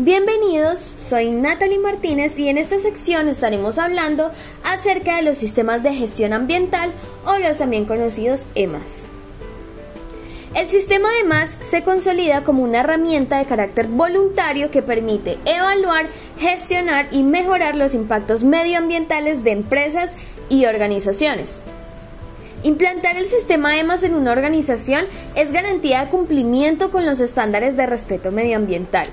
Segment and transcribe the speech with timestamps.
[0.00, 4.30] Bienvenidos, soy Natalie Martínez y en esta sección estaremos hablando
[4.62, 6.92] acerca de los sistemas de gestión ambiental
[7.26, 9.08] o los también conocidos EMAS.
[10.54, 16.06] El sistema EMAS se consolida como una herramienta de carácter voluntario que permite evaluar,
[16.38, 20.16] gestionar y mejorar los impactos medioambientales de empresas
[20.48, 21.60] y organizaciones.
[22.62, 27.86] Implantar el sistema EMAS en una organización es garantía de cumplimiento con los estándares de
[27.86, 29.08] respeto medioambiental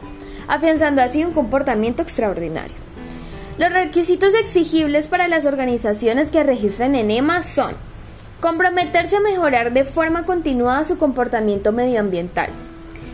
[0.48, 2.76] afianzando así un comportamiento extraordinario.
[3.58, 7.74] Los requisitos exigibles para las organizaciones que registren en EMA son
[8.42, 12.50] comprometerse a mejorar de forma continuada su comportamiento medioambiental,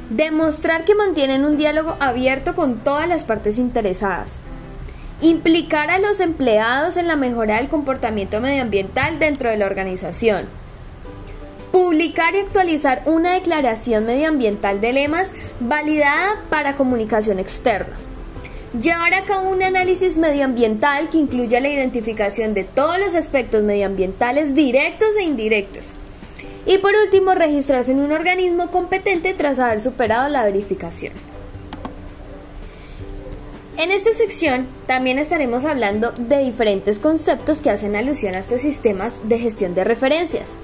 [0.09, 4.39] demostrar que mantienen un diálogo abierto con todas las partes interesadas,
[5.21, 10.47] implicar a los empleados en la mejora del comportamiento medioambiental dentro de la organización,
[11.71, 17.95] Publicar y actualizar una declaración medioambiental de lemas validada para comunicación externa.
[18.79, 24.53] Llevar a cabo un análisis medioambiental que incluya la identificación de todos los aspectos medioambientales
[24.55, 25.87] directos e indirectos.
[26.65, 31.13] Y por último, registrarse en un organismo competente tras haber superado la verificación.
[33.77, 39.27] En esta sección también estaremos hablando de diferentes conceptos que hacen alusión a estos sistemas
[39.27, 40.55] de gestión de referencias.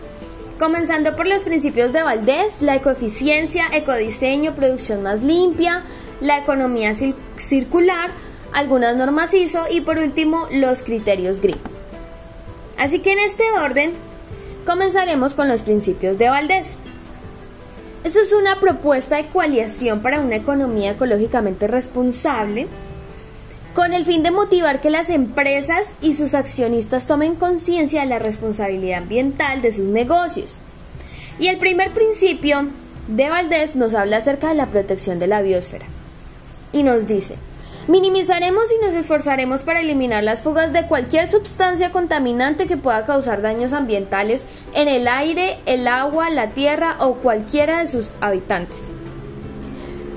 [0.60, 5.84] Comenzando por los principios de Valdés, la ecoeficiencia, ecodiseño, producción más limpia,
[6.20, 6.94] la economía
[7.38, 8.10] circular,
[8.54, 11.56] algunas normas ISO y por último los criterios GRI.
[12.76, 13.94] Así que en este orden
[14.66, 16.80] comenzaremos con los principios de Valdés.
[18.04, 22.68] Eso es una propuesta de coalición para una economía ecológicamente responsable
[23.78, 28.18] con el fin de motivar que las empresas y sus accionistas tomen conciencia de la
[28.18, 30.58] responsabilidad ambiental de sus negocios.
[31.38, 32.70] Y el primer principio
[33.08, 35.86] de Valdés nos habla acerca de la protección de la biosfera.
[36.72, 37.36] Y nos dice,
[37.88, 43.44] minimizaremos y nos esforzaremos para eliminar las fugas de cualquier sustancia contaminante que pueda causar
[43.44, 44.44] daños ambientales
[44.74, 48.88] en el aire, el agua, la tierra o cualquiera de sus habitantes.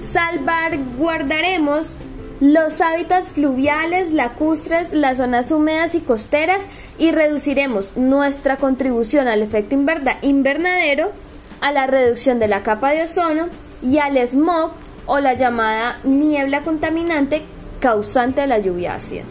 [0.00, 1.94] Salvaguardaremos
[2.40, 6.64] los hábitats fluviales, lacustres, las zonas húmedas y costeras
[6.98, 9.76] y reduciremos nuestra contribución al efecto
[10.22, 11.12] invernadero,
[11.60, 13.48] a la reducción de la capa de ozono
[13.82, 14.72] y al smog
[15.04, 17.42] o la llamada niebla contaminante
[17.78, 19.24] causante de la lluvia ácida.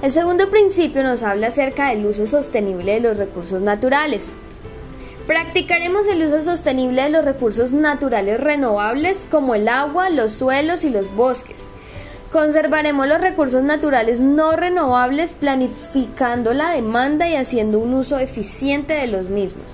[0.00, 4.32] El segundo principio nos habla acerca del uso sostenible de los recursos naturales.
[5.26, 10.90] Practicaremos el uso sostenible de los recursos naturales renovables como el agua, los suelos y
[10.90, 11.66] los bosques.
[12.30, 19.06] Conservaremos los recursos naturales no renovables planificando la demanda y haciendo un uso eficiente de
[19.06, 19.66] los mismos.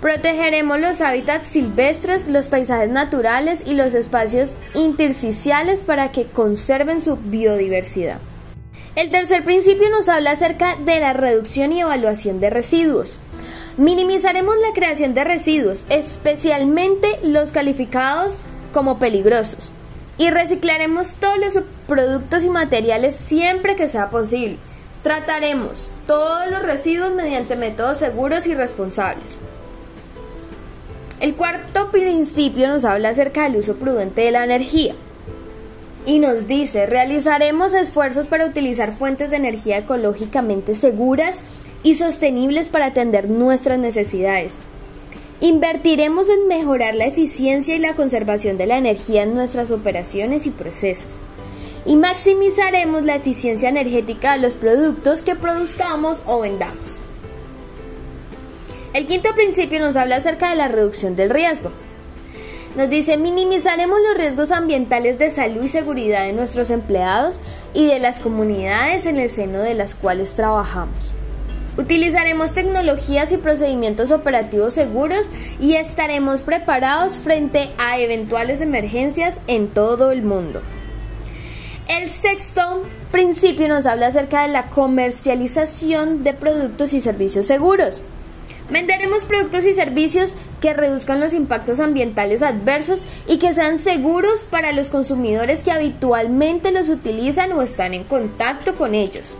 [0.00, 7.16] Protegeremos los hábitats silvestres, los paisajes naturales y los espacios intersticiales para que conserven su
[7.16, 8.18] biodiversidad.
[8.96, 13.20] El tercer principio nos habla acerca de la reducción y evaluación de residuos.
[13.76, 18.40] Minimizaremos la creación de residuos, especialmente los calificados
[18.72, 19.70] como peligrosos,
[20.16, 24.56] y reciclaremos todos los productos y materiales siempre que sea posible.
[25.02, 29.40] Trataremos todos los residuos mediante métodos seguros y responsables.
[31.20, 34.94] El cuarto principio nos habla acerca del uso prudente de la energía
[36.06, 41.42] y nos dice, realizaremos esfuerzos para utilizar fuentes de energía ecológicamente seguras
[41.86, 44.50] y sostenibles para atender nuestras necesidades.
[45.40, 50.50] Invertiremos en mejorar la eficiencia y la conservación de la energía en nuestras operaciones y
[50.50, 51.12] procesos.
[51.84, 56.96] Y maximizaremos la eficiencia energética de los productos que produzcamos o vendamos.
[58.92, 61.70] El quinto principio nos habla acerca de la reducción del riesgo.
[62.76, 67.38] Nos dice, minimizaremos los riesgos ambientales de salud y seguridad de nuestros empleados
[67.74, 71.15] y de las comunidades en el seno de las cuales trabajamos.
[71.76, 75.28] Utilizaremos tecnologías y procedimientos operativos seguros
[75.60, 80.62] y estaremos preparados frente a eventuales emergencias en todo el mundo.
[81.86, 88.02] El sexto principio nos habla acerca de la comercialización de productos y servicios seguros.
[88.70, 94.72] Venderemos productos y servicios que reduzcan los impactos ambientales adversos y que sean seguros para
[94.72, 99.36] los consumidores que habitualmente los utilizan o están en contacto con ellos.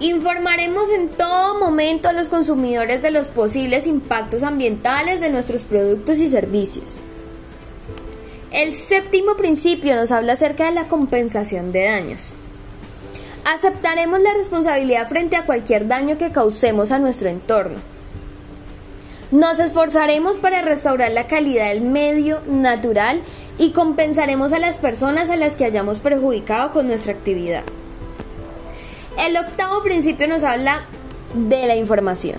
[0.00, 6.18] Informaremos en todo momento a los consumidores de los posibles impactos ambientales de nuestros productos
[6.20, 6.96] y servicios.
[8.50, 12.30] El séptimo principio nos habla acerca de la compensación de daños.
[13.44, 17.78] Aceptaremos la responsabilidad frente a cualquier daño que causemos a nuestro entorno.
[19.30, 23.20] Nos esforzaremos para restaurar la calidad del medio natural
[23.58, 27.64] y compensaremos a las personas a las que hayamos perjudicado con nuestra actividad.
[29.20, 30.86] El octavo principio nos habla
[31.34, 32.38] de la información.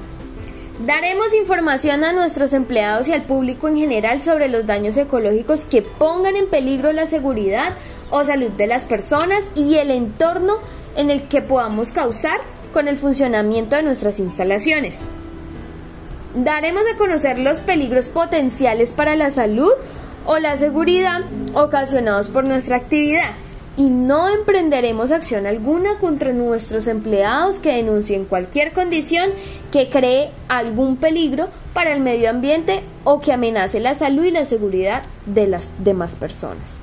[0.84, 5.84] Daremos información a nuestros empleados y al público en general sobre los daños ecológicos que
[5.84, 7.76] pongan en peligro la seguridad
[8.10, 10.56] o salud de las personas y el entorno
[10.96, 12.40] en el que podamos causar
[12.74, 14.98] con el funcionamiento de nuestras instalaciones.
[16.34, 19.72] Daremos a conocer los peligros potenciales para la salud
[20.26, 21.22] o la seguridad
[21.54, 23.36] ocasionados por nuestra actividad
[23.78, 29.32] y no emprenderemos acción alguna contra nuestros empleados que denuncien cualquier condición
[29.72, 34.46] que cree algún peligro para el medio ambiente o que amenace la salud y la
[34.46, 36.78] seguridad de las demás personas.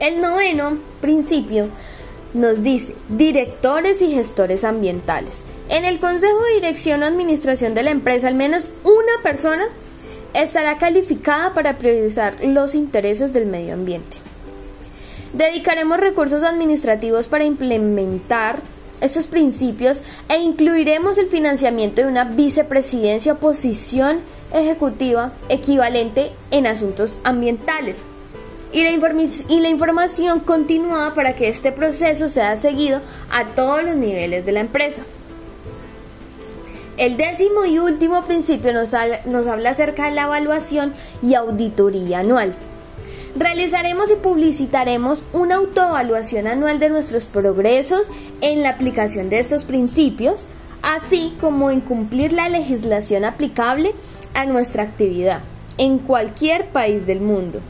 [0.00, 1.68] El noveno principio
[2.34, 5.42] nos dice directores y gestores ambientales.
[5.70, 9.66] En el Consejo de Dirección o Administración de la empresa, al menos una persona
[10.42, 14.18] estará calificada para priorizar los intereses del medio ambiente.
[15.32, 18.60] Dedicaremos recursos administrativos para implementar
[19.00, 24.20] estos principios e incluiremos el financiamiento de una vicepresidencia o posición
[24.52, 28.06] ejecutiva equivalente en asuntos ambientales
[28.72, 33.00] y la, y la información continuada para que este proceso sea seguido
[33.30, 35.02] a todos los niveles de la empresa.
[36.96, 42.54] El décimo y último principio nos, habla acerca de la evaluación y auditoría anual.
[43.36, 48.08] Realizaremos y publicitaremos una autoevaluación anual de nuestros progresos
[48.40, 50.46] en la aplicación de estos principios,
[50.80, 53.94] así como en cumplir la legislación aplicable
[54.32, 55.42] a nuestra actividad
[55.76, 57.60] en cualquier país del mundo.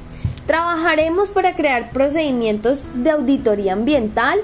[0.47, 4.39] Trabajaremos para crear procedimientos de auditoría ambiental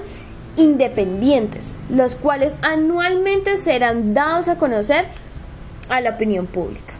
[0.55, 5.05] independientes, los cuales anualmente serán dados a conocer
[5.89, 6.93] a la opinión pública.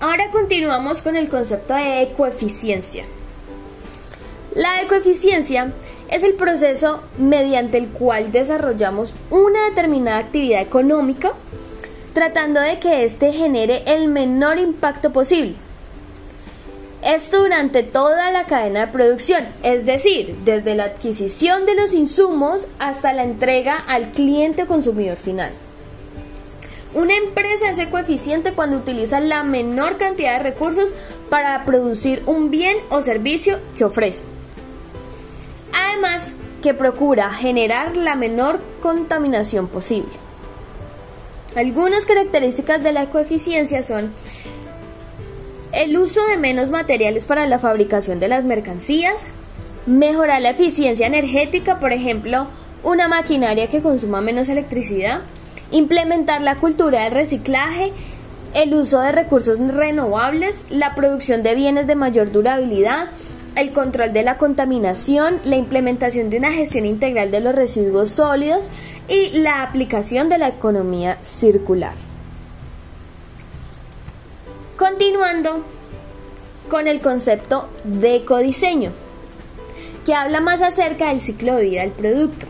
[0.00, 3.04] Ahora continuamos con el concepto de ecoeficiencia.
[4.54, 5.72] La ecoeficiencia
[6.08, 11.32] es el proceso mediante el cual desarrollamos una determinada actividad económica
[12.14, 15.54] tratando de que éste genere el menor impacto posible.
[17.02, 22.68] Esto durante toda la cadena de producción, es decir, desde la adquisición de los insumos
[22.78, 25.52] hasta la entrega al cliente o consumidor final.
[26.92, 30.90] Una empresa es ecoeficiente cuando utiliza la menor cantidad de recursos
[31.30, 34.24] para producir un bien o servicio que ofrece.
[35.72, 40.10] Además, que procura generar la menor contaminación posible.
[41.56, 44.12] Algunas características de la ecoeficiencia son
[45.72, 49.26] el uso de menos materiales para la fabricación de las mercancías,
[49.86, 52.48] mejorar la eficiencia energética, por ejemplo,
[52.82, 55.20] una maquinaria que consuma menos electricidad,
[55.70, 57.92] implementar la cultura del reciclaje,
[58.54, 63.10] el uso de recursos renovables, la producción de bienes de mayor durabilidad,
[63.56, 68.68] el control de la contaminación, la implementación de una gestión integral de los residuos sólidos
[69.08, 72.09] y la aplicación de la economía circular.
[74.80, 75.62] Continuando
[76.70, 78.92] con el concepto de ecodiseño,
[80.06, 82.46] que habla más acerca del ciclo de vida del producto.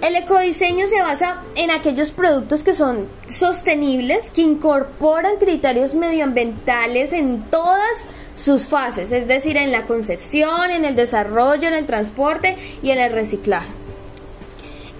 [0.00, 7.42] El ecodiseño se basa en aquellos productos que son sostenibles, que incorporan criterios medioambientales en
[7.50, 7.98] todas
[8.34, 13.00] sus fases, es decir, en la concepción, en el desarrollo, en el transporte y en
[13.00, 13.68] el reciclaje.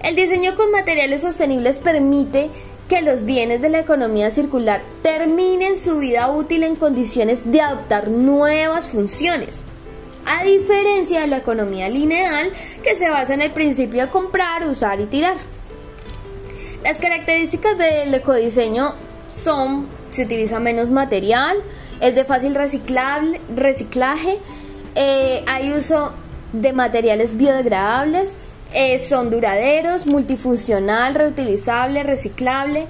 [0.03, 2.51] El diseño con materiales sostenibles permite
[2.91, 8.09] que los bienes de la economía circular terminen su vida útil en condiciones de adoptar
[8.09, 9.63] nuevas funciones
[10.25, 12.51] a diferencia de la economía lineal
[12.83, 15.37] que se basa en el principio de comprar, usar y tirar.
[16.83, 18.93] Las características del ecodiseño
[19.33, 21.55] son, se utiliza menos material,
[22.01, 24.39] es de fácil reciclable, reciclaje,
[24.95, 26.11] eh, hay uso
[26.51, 28.35] de materiales biodegradables,
[28.73, 32.87] eh, son duraderos, multifuncional, reutilizable, reciclable,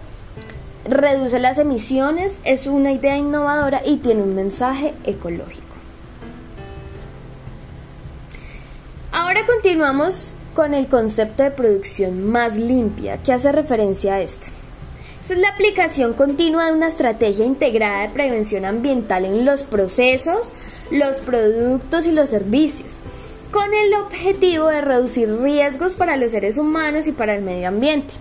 [0.86, 5.68] reduce las emisiones, es una idea innovadora y tiene un mensaje ecológico.
[9.12, 14.48] Ahora continuamos con el concepto de producción más limpia, que hace referencia a esto.
[15.22, 20.52] Esta es la aplicación continua de una estrategia integrada de prevención ambiental en los procesos,
[20.90, 22.98] los productos y los servicios,
[23.52, 28.14] con el objetivo de reducir riesgos para los seres humanos y para el medio ambiente,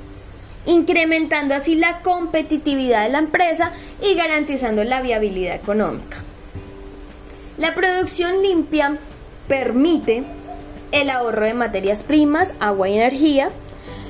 [0.66, 3.72] incrementando así la competitividad de la empresa
[4.02, 6.18] y garantizando la viabilidad económica.
[7.58, 8.98] La producción limpia
[9.46, 10.24] permite
[10.92, 13.50] el ahorro de materias primas, agua y energía,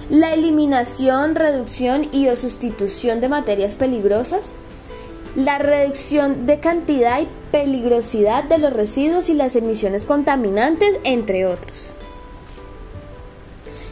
[0.08, 4.54] la eliminación, reducción y o sustitución de materias peligrosas,
[5.36, 11.92] la reducción de cantidad y peligrosidad de los residuos y las emisiones contaminantes, entre otros.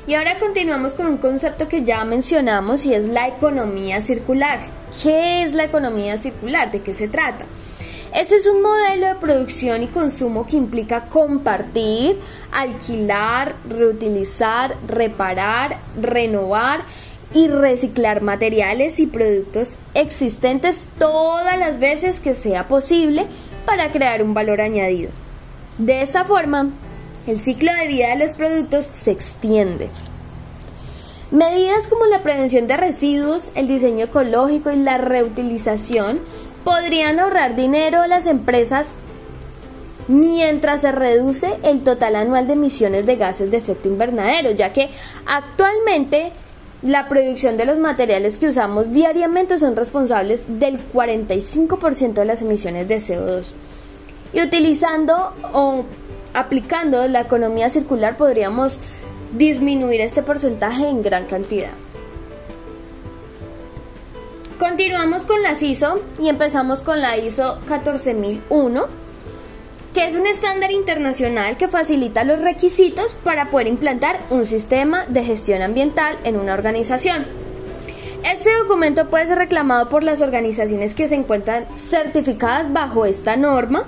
[0.07, 4.61] Y ahora continuamos con un concepto que ya mencionamos y es la economía circular.
[5.02, 6.73] ¿Qué es la economía circular?
[6.73, 7.45] ¿De qué se trata?
[8.14, 12.18] Este es un modelo de producción y consumo que implica compartir,
[12.50, 16.85] alquilar, reutilizar, reparar, renovar
[17.35, 23.26] y reciclar materiales y productos existentes todas las veces que sea posible
[23.66, 25.11] para crear un valor añadido.
[25.76, 26.70] De esta forma,
[27.26, 29.90] el ciclo de vida de los productos se extiende.
[31.30, 36.20] Medidas como la prevención de residuos, el diseño ecológico y la reutilización
[36.64, 38.88] podrían ahorrar dinero a las empresas
[40.08, 44.88] mientras se reduce el total anual de emisiones de gases de efecto invernadero, ya que
[45.26, 46.32] actualmente
[46.82, 52.87] la producción de los materiales que usamos diariamente son responsables del 45% de las emisiones
[52.87, 53.52] de CO2.
[54.32, 55.85] Y utilizando o
[56.35, 58.78] aplicando la economía circular podríamos
[59.37, 61.73] disminuir este porcentaje en gran cantidad.
[64.58, 68.87] Continuamos con las ISO y empezamos con la ISO 14001,
[69.99, 75.25] que es un estándar internacional que facilita los requisitos para poder implantar un sistema de
[75.25, 77.26] gestión ambiental en una organización.
[78.23, 83.87] Este documento puede ser reclamado por las organizaciones que se encuentran certificadas bajo esta norma,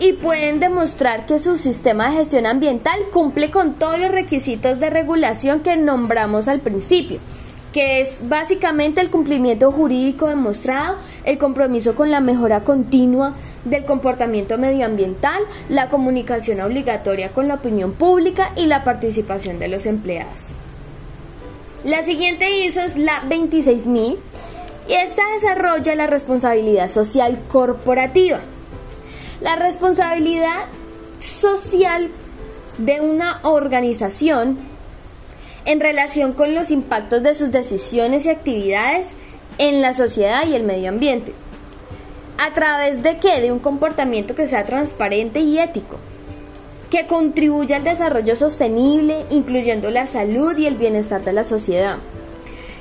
[0.00, 4.90] y pueden demostrar que su sistema de gestión ambiental cumple con todos los requisitos de
[4.90, 7.20] regulación que nombramos al principio,
[7.74, 14.56] que es básicamente el cumplimiento jurídico demostrado, el compromiso con la mejora continua del comportamiento
[14.58, 20.52] medioambiental, la comunicación obligatoria con la opinión pública y la participación de los empleados.
[21.82, 24.18] La siguiente ISO es la 26000
[24.88, 28.38] y esta desarrolla la responsabilidad social corporativa.
[29.40, 30.66] La responsabilidad
[31.18, 32.08] social
[32.78, 34.73] de una organización
[35.66, 39.08] en relación con los impactos de sus decisiones y actividades
[39.58, 41.32] en la sociedad y el medio ambiente.
[42.38, 43.40] ¿A través de qué?
[43.40, 45.96] De un comportamiento que sea transparente y ético,
[46.90, 51.98] que contribuya al desarrollo sostenible, incluyendo la salud y el bienestar de la sociedad,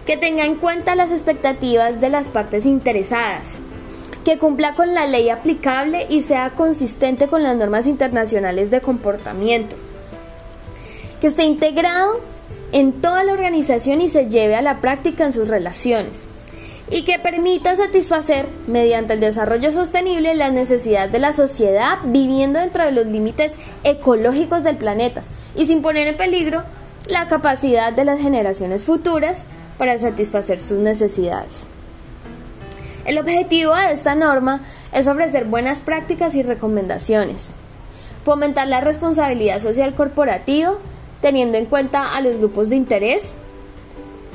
[0.06, 3.60] que tenga en cuenta las expectativas de las partes interesadas,
[4.26, 9.76] que cumpla con la ley aplicable y sea consistente con las normas internacionales de comportamiento,
[11.22, 12.33] que esté integrado
[12.74, 16.26] en toda la organización y se lleve a la práctica en sus relaciones,
[16.90, 22.84] y que permita satisfacer, mediante el desarrollo sostenible, las necesidades de la sociedad viviendo dentro
[22.84, 23.54] de los límites
[23.84, 25.24] ecológicos del planeta
[25.56, 26.64] y sin poner en peligro
[27.08, 29.44] la capacidad de las generaciones futuras
[29.78, 31.64] para satisfacer sus necesidades.
[33.06, 34.62] El objetivo de esta norma
[34.92, 37.52] es ofrecer buenas prácticas y recomendaciones,
[38.24, 40.78] fomentar la responsabilidad social corporativa
[41.24, 43.34] teniendo en cuenta a los grupos de interés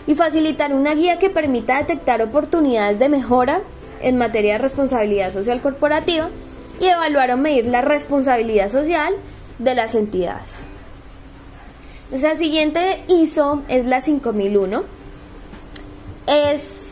[0.08, 3.60] y facilitar una guía que permita detectar oportunidades de mejora
[4.00, 6.30] en materia de responsabilidad social corporativa
[6.80, 9.14] y evaluar o medir la responsabilidad social
[9.60, 10.64] de las entidades.
[12.10, 14.82] La siguiente ISO es la 5001.
[16.26, 16.88] Es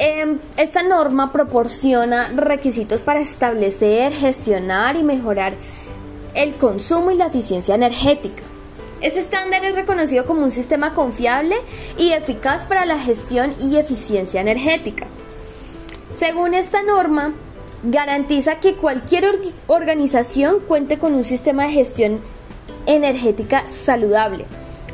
[0.00, 5.54] Em, esta norma proporciona requisitos para establecer, gestionar y mejorar
[6.36, 8.44] el consumo y la eficiencia energética.
[9.00, 11.56] Este estándar es reconocido como un sistema confiable
[11.96, 15.06] y eficaz para la gestión y eficiencia energética.
[16.12, 17.32] Según esta norma,
[17.84, 19.30] garantiza que cualquier
[19.68, 22.20] organización cuente con un sistema de gestión
[22.86, 24.46] energética saludable,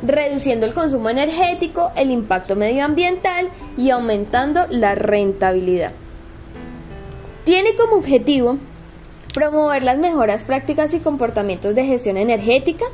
[0.03, 5.93] reduciendo el consumo energético, el impacto medioambiental y aumentando la rentabilidad.
[7.43, 8.57] Tiene como objetivo
[9.33, 12.85] promover las mejoras prácticas y comportamientos de gestión energética,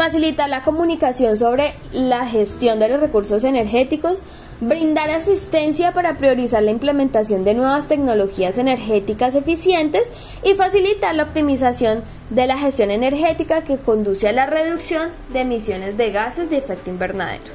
[0.00, 4.18] facilitar la comunicación sobre la gestión de los recursos energéticos,
[4.58, 10.10] brindar asistencia para priorizar la implementación de nuevas tecnologías energéticas eficientes
[10.42, 15.98] y facilitar la optimización de la gestión energética que conduce a la reducción de emisiones
[15.98, 17.52] de gases de efecto invernadero.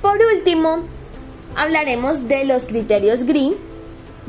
[0.00, 0.84] Por último,
[1.56, 3.54] hablaremos de los criterios GREEN,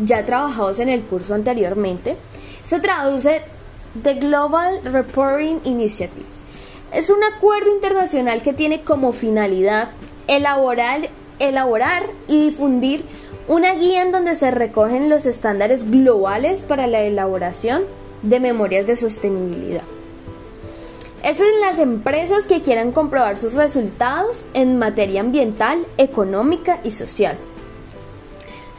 [0.03, 2.17] ya trabajados en el curso anteriormente.
[2.63, 3.43] Se traduce
[4.03, 6.27] The Global Reporting Initiative.
[6.93, 9.89] Es un acuerdo internacional que tiene como finalidad
[10.27, 13.03] elaborar, elaborar y difundir
[13.47, 17.83] una guía en donde se recogen los estándares globales para la elaboración
[18.21, 19.81] de memorias de sostenibilidad.
[21.23, 27.37] Esas son las empresas que quieran comprobar sus resultados en materia ambiental, económica y social.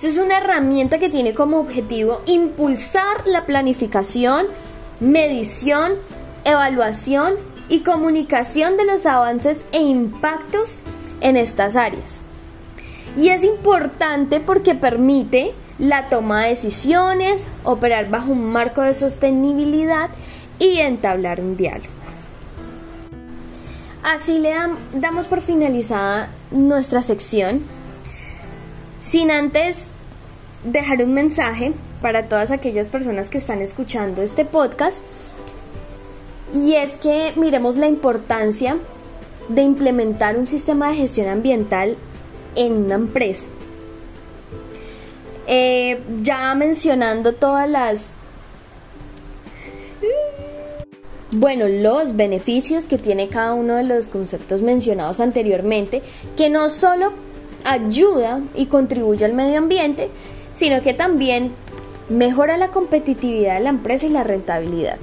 [0.01, 4.47] es una herramienta que tiene como objetivo impulsar la planificación,
[5.01, 5.95] medición,
[6.45, 7.35] evaluación
[7.69, 10.77] y comunicación de los avances e impactos
[11.21, 12.21] en estas áreas.
[13.17, 20.11] Y es importante porque permite la toma de decisiones, operar bajo un marco de sostenibilidad
[20.59, 21.89] y entablar un diálogo.
[24.03, 24.55] Así le
[24.93, 27.63] damos por finalizada nuestra sección,
[29.01, 29.79] sin antes
[30.65, 35.03] dejar un mensaje para todas aquellas personas que están escuchando este podcast,
[36.53, 38.77] y es que miremos la importancia
[39.49, 41.97] de implementar un sistema de gestión ambiental
[42.57, 43.47] en una empresa.
[45.47, 48.11] Eh, ya mencionando todas las
[51.33, 56.03] bueno, los beneficios que tiene cada uno de los conceptos mencionados anteriormente,
[56.37, 57.13] que no solo
[57.65, 60.09] ayuda y contribuye al medio ambiente,
[60.55, 61.53] sino que también
[62.11, 64.99] mejora la competitividad de la empresa y la rentabilidad.